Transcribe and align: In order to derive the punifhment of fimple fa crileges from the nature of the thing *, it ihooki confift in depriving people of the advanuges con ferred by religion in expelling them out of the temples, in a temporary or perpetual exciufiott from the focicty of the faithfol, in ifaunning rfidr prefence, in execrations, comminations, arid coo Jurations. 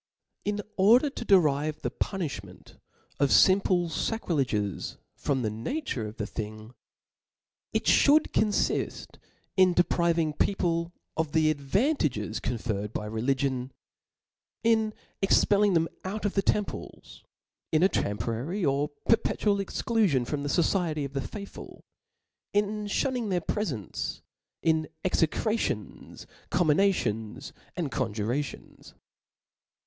In 0.45 0.63
order 0.77 1.11
to 1.11 1.23
derive 1.23 1.83
the 1.83 1.91
punifhment 1.91 2.79
of 3.19 3.29
fimple 3.29 3.87
fa 3.91 4.17
crileges 4.17 4.97
from 5.15 5.43
the 5.43 5.51
nature 5.51 6.07
of 6.07 6.17
the 6.17 6.25
thing 6.25 6.73
*, 7.23 7.71
it 7.73 7.83
ihooki 7.85 8.31
confift 8.33 9.19
in 9.57 9.73
depriving 9.73 10.33
people 10.33 10.91
of 11.15 11.33
the 11.33 11.53
advanuges 11.53 12.41
con 12.41 12.57
ferred 12.57 12.93
by 12.93 13.05
religion 13.05 13.71
in 14.63 14.95
expelling 15.21 15.75
them 15.75 15.87
out 16.03 16.25
of 16.25 16.33
the 16.33 16.41
temples, 16.41 17.23
in 17.71 17.83
a 17.83 17.87
temporary 17.87 18.65
or 18.65 18.89
perpetual 19.07 19.57
exciufiott 19.59 20.25
from 20.25 20.41
the 20.41 20.49
focicty 20.49 21.05
of 21.05 21.13
the 21.13 21.19
faithfol, 21.21 21.81
in 22.53 22.85
ifaunning 22.85 23.25
rfidr 23.27 23.45
prefence, 23.45 24.21
in 24.63 24.89
execrations, 25.05 26.25
comminations, 26.49 27.53
arid 27.77 27.91
coo 27.91 28.07
Jurations. 28.11 28.93